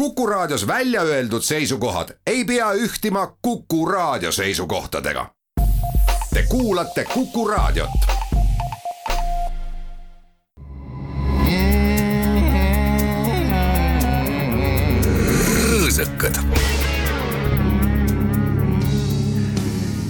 [0.00, 5.26] Kuku Raadios välja öeldud seisukohad ei pea ühtima Kuku Raadio seisukohtadega.
[6.34, 7.90] Te kuulate Kuku Raadiot.
[15.68, 16.40] rõõsakad.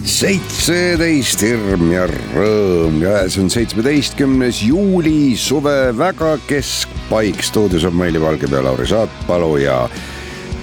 [0.04, 6.36] seitseteist hirm ja rõõm ja see on seitsmeteistkümnes juuli, suve väga
[7.10, 7.42] keskpaik.
[7.42, 9.88] stuudios on Maili Valgepea, Lauri Saatpalu ja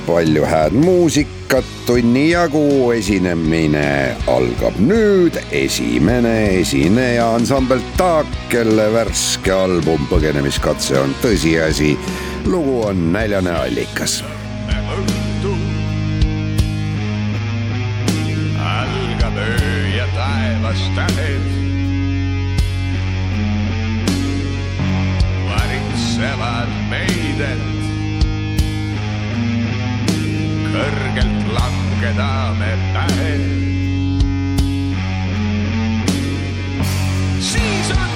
[0.05, 2.91] palju hääd muusikat tunni jagu.
[2.91, 5.38] esinemine algab nüüd.
[5.52, 11.98] esimene esineja ansambel Taak, kelle värske album Põgenemiskatse on tõsiasi.
[12.45, 14.23] lugu on Näljane allikas
[18.58, 21.66] algab öö ja taevas tähed.
[26.17, 27.62] Varitsevad meid, et
[30.73, 33.33] kõrgelt langeda me pähe.
[37.39, 38.06] siis on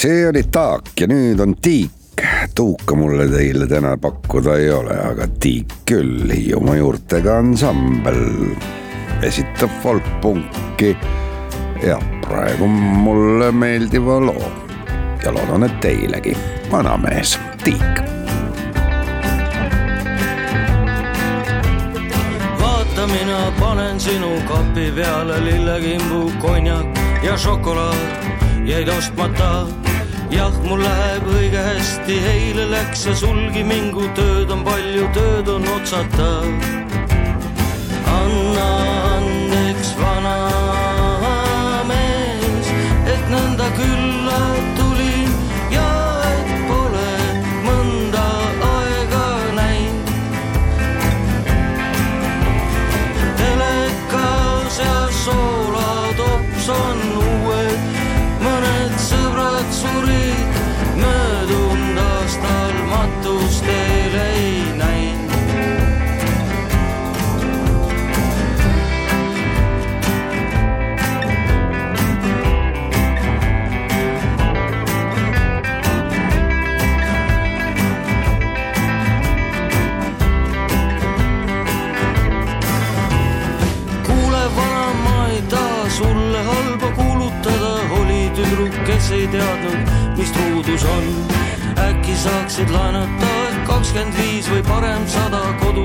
[0.00, 1.90] see oli Taak ja nüüd on Tiik.
[2.54, 8.22] tuuka mulle teile täna pakkuda ei ole, aga Tiik küll, Hiiumaa juurtega ansambel
[9.22, 10.96] esitab folkpunki
[11.84, 14.52] ja praegu mulle meeldiva loo.
[15.24, 16.32] Ja loodan, et teilegi,
[16.72, 18.00] vanamees Tiik.
[22.60, 28.30] Vaata, mina panen sinu kapi peale lillekimbu, konjak ja šokolaad
[28.64, 29.79] jäid ostmata.
[30.30, 35.68] Jah, mul läheb õige hästi, eile läks see sulgi mingu, tööd on palju, tööd on
[35.76, 36.30] otsata.
[64.10, 64.59] Friday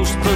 [0.05, 0.34] those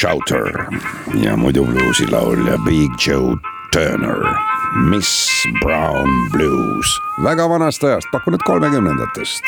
[0.00, 0.66] Shouter.
[1.14, 3.36] Ja muidu bluusilaulja Big Joe
[3.72, 4.34] Turner,
[4.88, 5.28] Miss
[5.60, 9.44] Brown Blues, väga vanast ajast, pakun, et kolmekümnendatest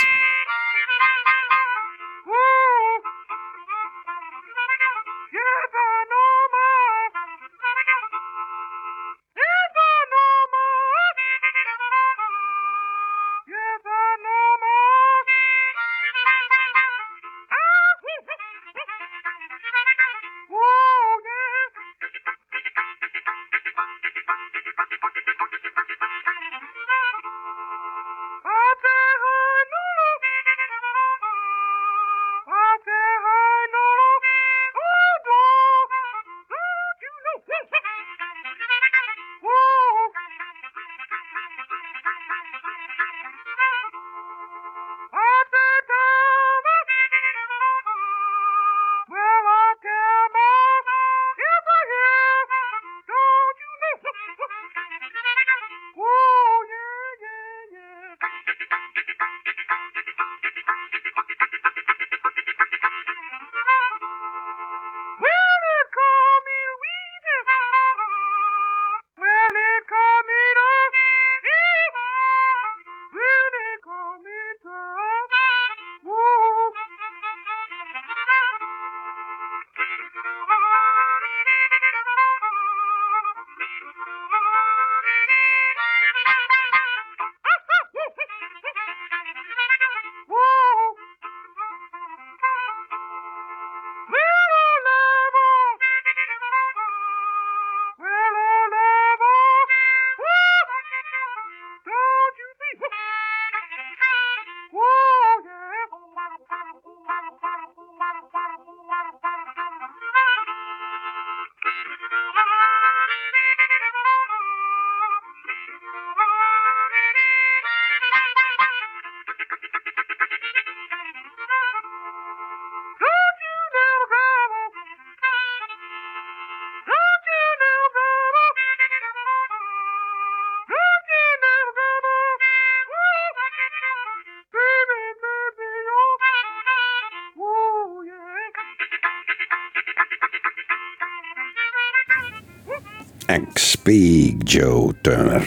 [143.29, 145.43] X Big Joe Turner.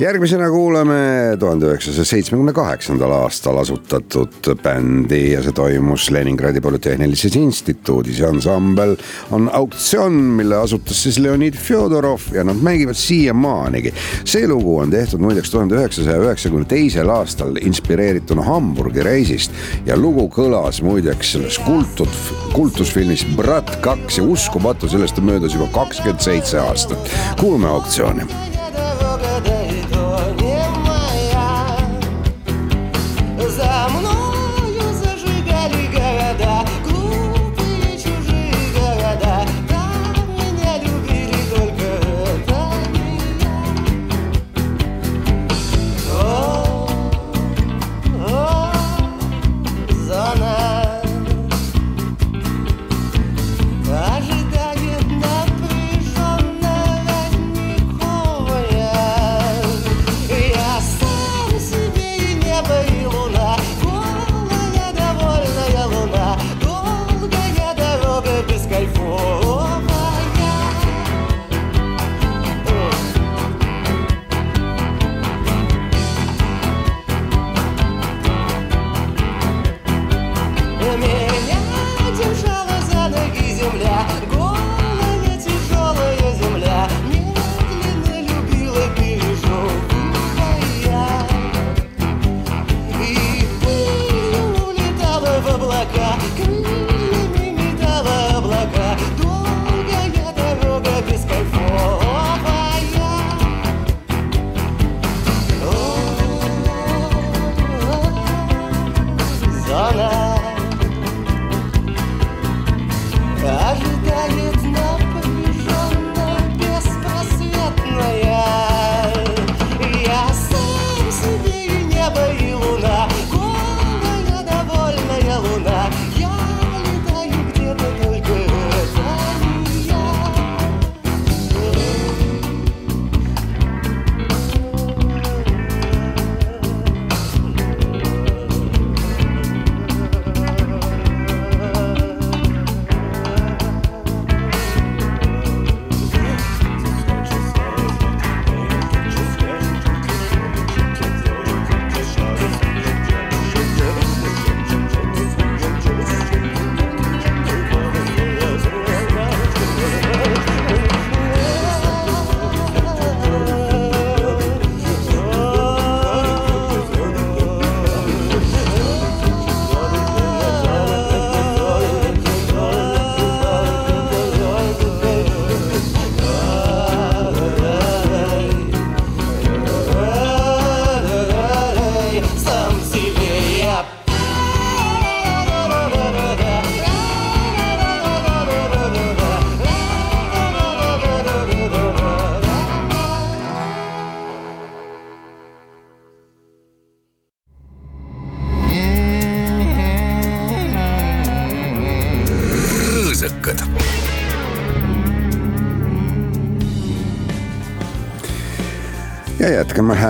[0.00, 0.96] järgmisena kuulame
[1.40, 8.96] tuhande üheksasaja seitsmekümne kaheksandal aastal asutatud bändi ja see toimus Leningradi Polütehnilises Instituudis ja ansambel
[9.30, 13.94] on Auktsioon, mille asutas siis Leonid Fjodorov ja nad mängivad siiamaanigi.
[14.24, 19.52] see lugu on tehtud muideks tuhande üheksasaja üheksakümne teisel aastal inspireerituna Hamburgi reisist
[19.86, 22.10] ja lugu kõlas muideks selles kultud,
[22.52, 27.13] kultusfilmis Brat kaks ja uskumatu, sellest on möödas juba kakskümmend seitse aastat.
[27.40, 28.22] Kuulame auktsiooni.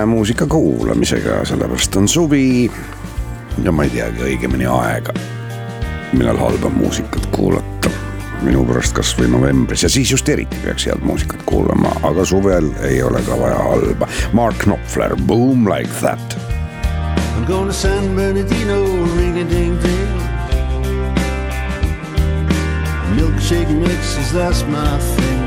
[0.07, 2.71] Muusika kuulamisega, sellepärast on suvi.
[3.65, 5.13] ja ma ei teagi õigemini aega,
[6.13, 7.91] millal halba muusikat kuulata.
[8.43, 13.03] minu pärast kasvõi novembris ja siis just eriti peaks head muusikat kuulama, aga suvel ei
[13.03, 14.09] ole ka vaja halba.
[14.33, 16.37] Mark Knopfler, Boom like that.
[17.37, 18.85] I'm going to San Bernardino,
[19.17, 20.09] ring a ding ding.
[23.17, 25.44] Milkshake mixes, that's my thing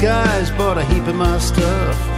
[0.00, 2.08] Guys bought a heap of my stuff.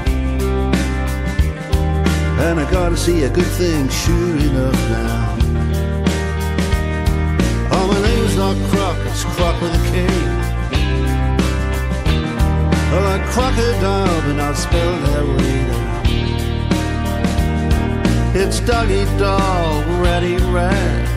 [2.38, 5.36] And I gotta see a good thing, sure enough now.
[7.72, 10.06] Oh, my name's not Croc, it's Croc with a K.
[12.92, 15.62] Oh, like crocodile, but not spelled that way.
[18.40, 21.08] It's doggy dog, ratty rat.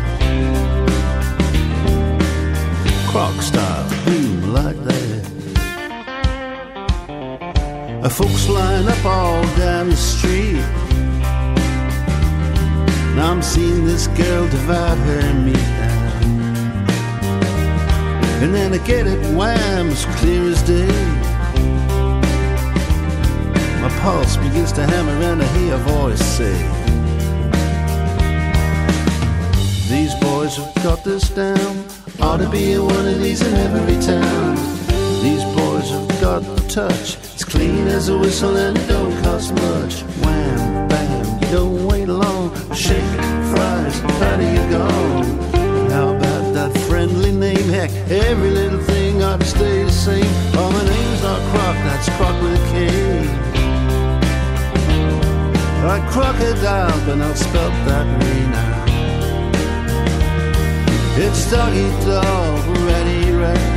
[3.11, 5.04] Croc style, boom like that.
[8.09, 10.61] Folks line up all down the street.
[13.09, 16.23] And I'm seeing this girl divide her and me down.
[18.43, 20.87] And then I get it wham, as clear as day.
[23.81, 26.53] My pulse begins to hammer and I hear a voice say,
[29.89, 31.85] These boys have got this down.
[32.21, 34.55] Ought to be in one of these in every town.
[35.23, 37.24] These boys have got the touch.
[37.65, 40.03] Clean as a whistle and it don't cost much.
[40.23, 42.53] Wham, bam, you don't wait long.
[42.75, 43.13] Shake,
[43.49, 44.87] fries, how do you go?
[45.89, 47.67] How about that friendly name?
[47.69, 50.31] Heck, every little thing ought to stay the same.
[50.53, 52.75] Oh, my name's not Croc, that's Croc with a K.
[55.87, 58.85] Like crocodile, but not spelt that way now.
[61.17, 63.74] It's doggy dog, ready, ready.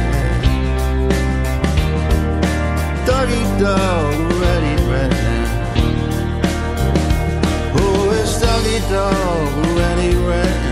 [3.28, 5.16] Doggy dog, ready, ready.
[7.74, 10.68] Oh, it's doggy dog, ready, ready.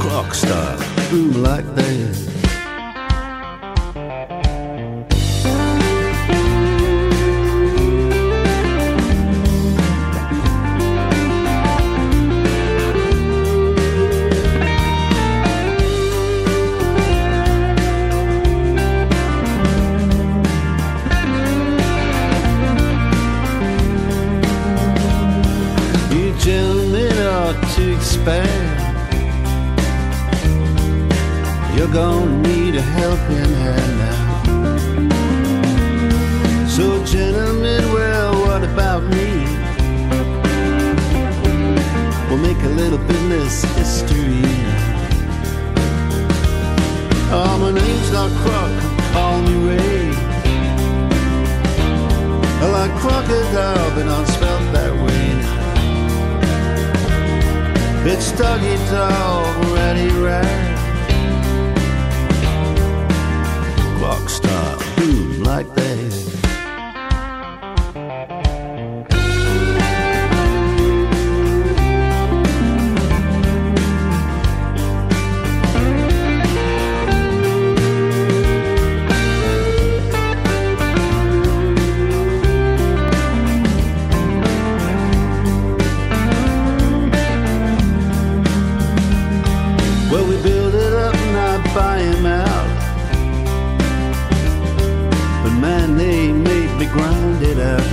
[0.00, 0.78] Clock style,
[1.10, 2.07] boom like that.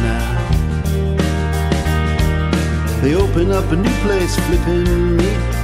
[0.01, 0.35] Now.
[3.01, 5.55] They open up a new place flipping meat.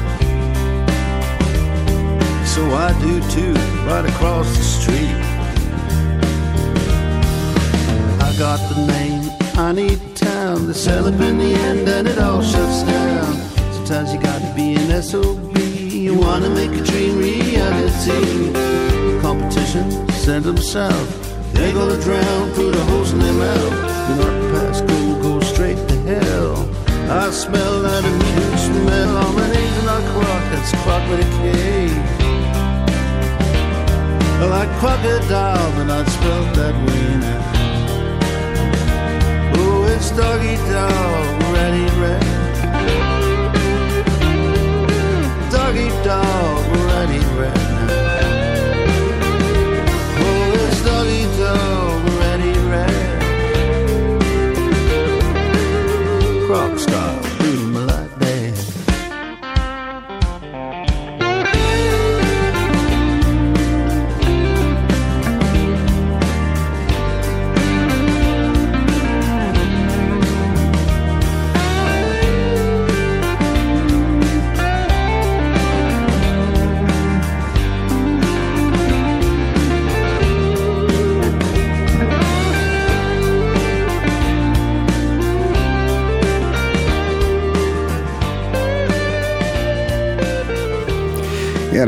[2.45, 3.53] So I do too,
[3.87, 5.17] right across the street.
[8.21, 10.67] I got the name, I need town.
[10.67, 13.33] They sell up in the end and it all shuts down.
[13.73, 15.57] Sometimes you gotta be an SOB.
[15.57, 18.51] You wanna make a dream reality.
[19.21, 21.53] Competition, send them south.
[21.53, 23.90] They're gonna drown through the holes in their mouth.
[24.07, 26.55] Do not pass go, go straight to hell.
[27.09, 29.33] I smell that immediate smell.
[29.33, 31.41] My name's not Croc, that's Croc with a K.
[34.49, 37.41] Like crocodile, but not spelled that way now.
[39.55, 42.31] Oh, it's doggy dog, ready, ready.
[45.51, 46.60] Doggy dog,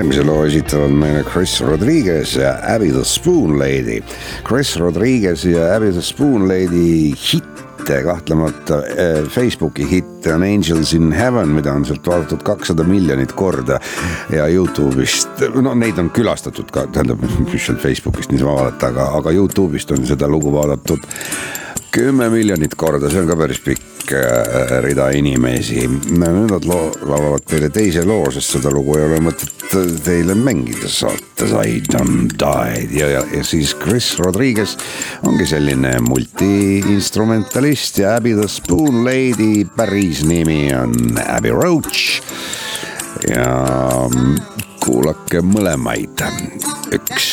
[0.04, 4.02] järgmise loo esitavad meile Chris Rodriguez ja Abby the Spoon Lady.
[4.44, 11.12] Chris Rodriguez ja Abby the Spoon Lady hitte kahtlemata eh, Facebooki hitt on Angels in
[11.12, 13.80] Heaven, mida on sealt vaadatud kakssada miljonit korda
[14.30, 19.38] ja Youtube'ist, no neid on külastatud ka, tähendab, mis seal Facebookist niisama vaadata, aga, aga
[19.39, 21.08] Youtube'ist on seda lugu vaadatud
[21.93, 25.84] kümme miljonit korda, see on ka päris pikk äh, rida inimesi.
[25.86, 29.75] nüüd nad loo, laulavad teile teise loo, sest seda lugu ei ole mõtet
[30.06, 34.75] teile mängida saates I don't die ja, ja, ja siis Chris Rodriguez
[35.27, 42.21] ongi selline multiinstrumentalist ja Abby the Spoon Lady päris nimi on Abby Roach
[43.29, 44.10] ja
[44.84, 46.24] kuulake mõlemaid,
[46.96, 47.28] üks,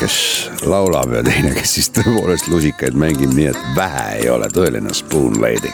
[0.00, 0.16] kes
[0.64, 5.36] laulab ja teine, kes siis tõepoolest lusikaid mängib, nii et vähe ei ole tõeline Spoon
[5.42, 5.72] Lady.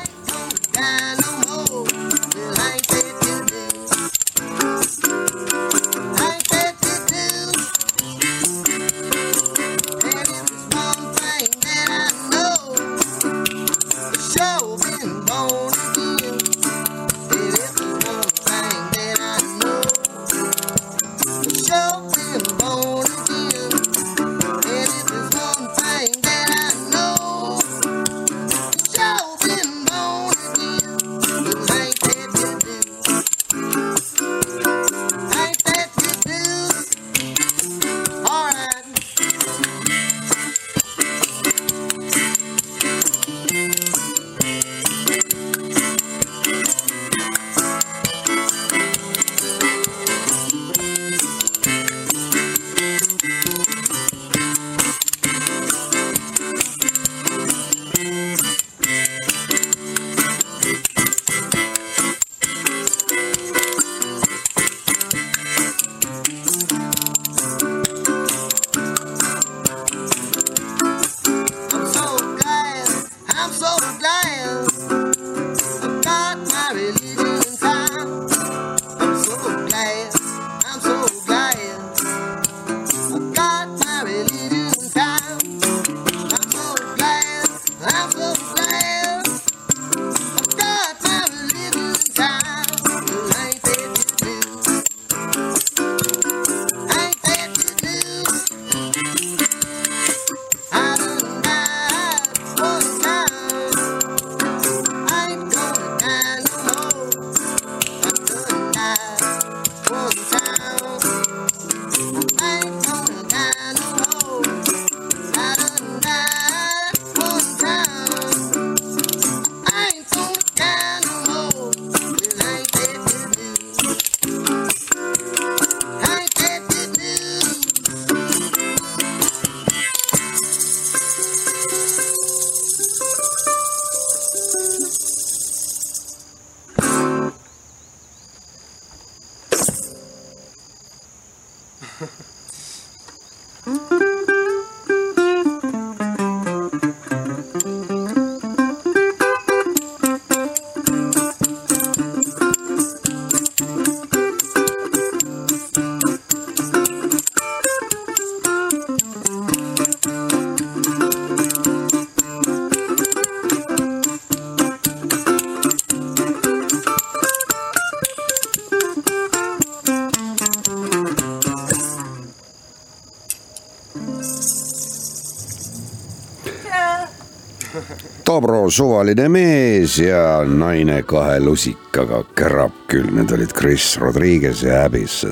[178.72, 185.26] Suvaline mees ja naine kahe lusikaga kärab küll, need olid Chris Rodriguez ja Abyss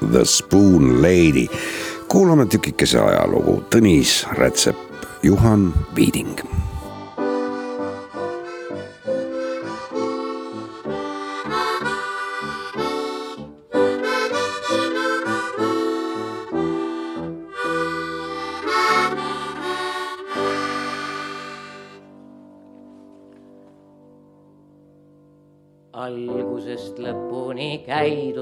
[0.00, 1.48] The Spoon Lady.
[2.08, 4.76] kuulame tükikese ajalugu, Tõnis Rätsep,
[5.22, 6.65] Juhan Viiding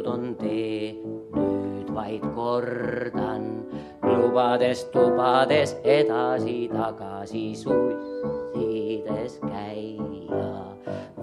[0.05, 0.95] käidud on tee,
[1.35, 3.64] nüüd vaid kordan,
[4.03, 10.05] lubades tubades edasi-tagasi sussides käia.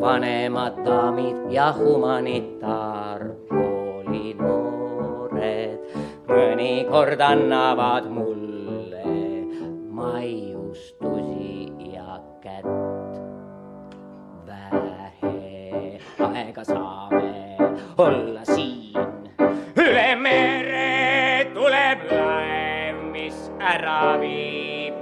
[0.02, 5.80] vanemad daamid ja humanitaarkooli noored
[6.28, 9.04] mõnikord annavad mulle
[9.90, 12.66] maiustusi ja kätt
[14.48, 16.00] vähe
[16.34, 17.31] aega saame
[17.98, 18.96] olla siin.
[19.78, 24.96] üle mere tuleb laev, mis ära viib.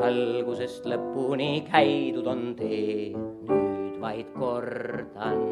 [0.00, 5.42] algusest lõpuni käidud on tee, nüüd vaid kordan,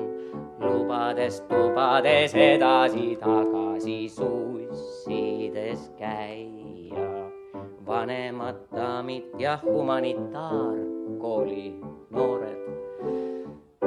[0.62, 6.58] lubades tubades edasi-tagasi sussides käia
[7.88, 12.58] vanemad daamid ja humanitaarkooli noored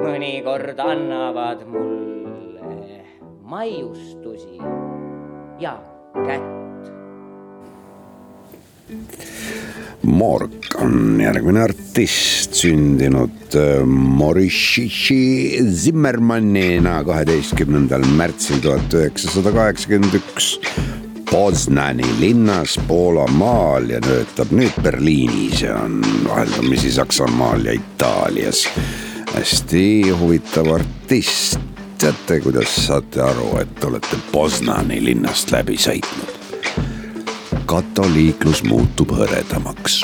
[0.02, 3.04] mõnikord annavad mulle
[3.44, 4.58] maiustusi
[5.62, 5.78] ja
[6.16, 6.50] kätt.
[10.04, 20.56] Mork on järgmine artist, sündinud äh, Maurishi Zimmermannina kaheteistkümnendal märtsil tuhat üheksasada kaheksakümmend üks
[21.32, 28.66] Poznani linnas Poolamaal ja töötab nüüd Berliinis ja on vaheldumisi Saksamaal ja Itaalias.
[29.34, 31.60] Hästi huvitav artist.
[31.98, 36.38] teate, kuidas saate aru, et olete Poznani linnast läbi sõitnud?
[37.66, 40.02] katoliiklus muutub hõredamaks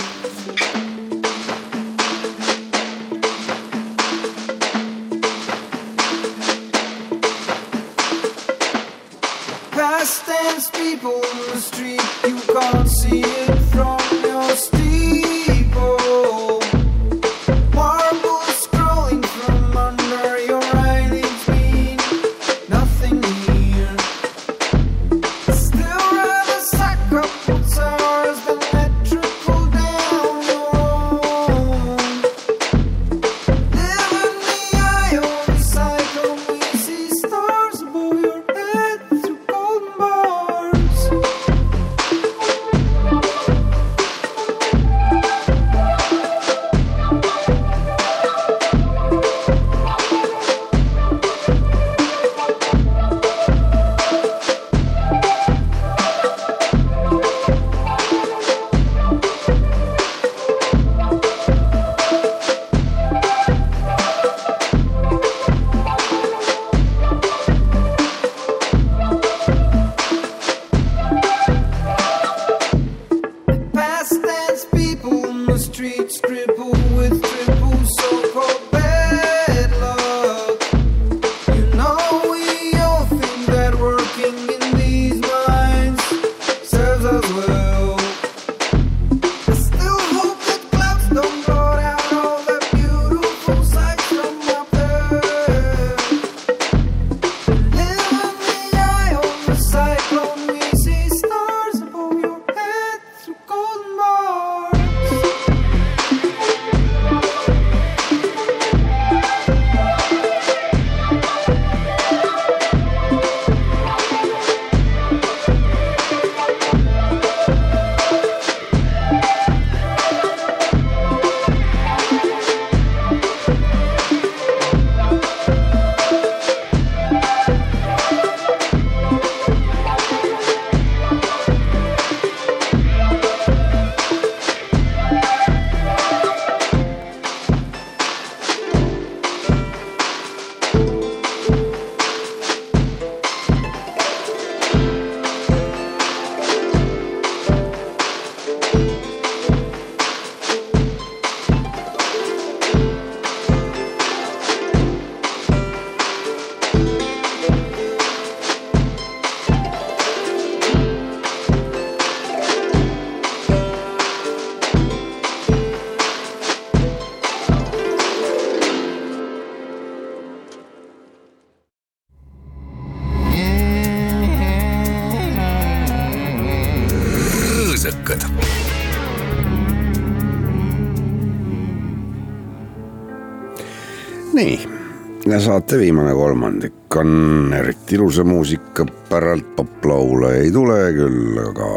[185.48, 191.70] saate viimane kolmandik on eriti ilusa muusika päralt poplaule ei tule küll, aga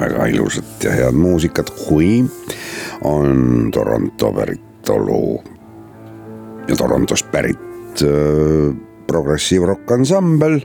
[0.00, 2.24] väga ilusat ja head muusikat, kui
[3.06, 5.20] on Toronto päritolu
[6.68, 8.74] ja Torontost pärit äh,
[9.06, 10.58] progressiiv rock ansambel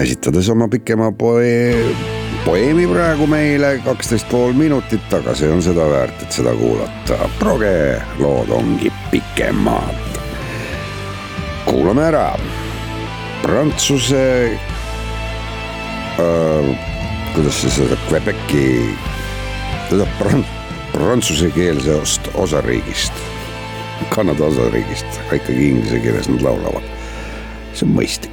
[0.00, 1.92] esitades oma pikema poe-,
[2.46, 7.20] poeemi praegu meile kaksteist pool minutit, aga see on seda väärt, et seda kuulata.
[7.42, 10.11] proge lood ongi pikemad.
[11.72, 12.26] Kuulame ära
[13.40, 14.24] prantsuse
[16.20, 16.66] äh,,
[17.32, 18.66] kuidas see seda Quebeci,
[19.88, 20.44] teda pran-,
[20.92, 23.24] prantsusekeelsest osariigist,
[24.12, 26.84] Kanada osariigist, aga ikkagi inglise keeles nad laulavad.
[27.72, 28.31] see on mõistlik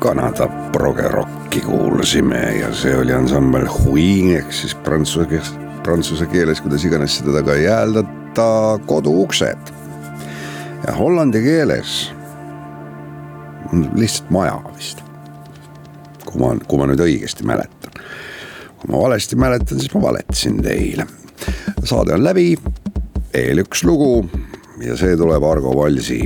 [0.00, 6.84] Kanada progerocki kuulasime ja see oli ansambel Huing ehk siis prantsuse keeles, prantsuse keeles, kuidas
[6.84, 9.72] iganes seda taga ei hääldata, koduuksed.
[10.86, 12.12] ja hollandi keeles
[13.72, 15.02] on lihtsalt maja vist.
[16.26, 18.02] kui ma, kui ma nüüd õigesti mäletan.
[18.78, 21.06] kui ma valesti mäletan, siis ma valetasin teile.
[21.84, 22.56] saade on läbi,
[23.32, 24.28] veel üks lugu
[24.84, 26.20] ja see tuleb Argo Valsi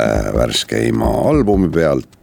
[0.00, 2.21] äh, värskeima albumi pealt.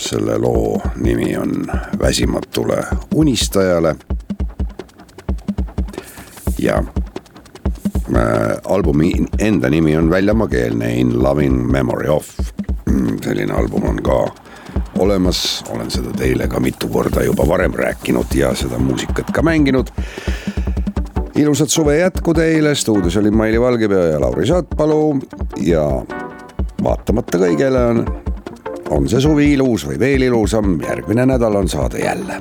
[0.00, 1.66] Selle loo nimi on
[1.98, 2.84] Väsimatule
[3.14, 3.96] unistajale.
[6.58, 6.82] ja
[8.16, 8.24] äh,
[8.64, 12.28] albumi enda nimi on väljamaakeelne In loving memory of.
[13.24, 14.26] selline album on ka
[14.98, 19.90] olemas, olen seda teile ka mitu korda juba varem rääkinud ja seda muusikat ka mänginud
[21.36, 25.18] ilusat suve jätku teile, stuudios olid Maili Valgepea ja Lauri Saatpalu
[25.60, 25.82] ja
[26.82, 28.00] vaatamata kõigele on,
[28.90, 32.40] on see suvi ilus või veel ilusam, järgmine nädal on saade jälle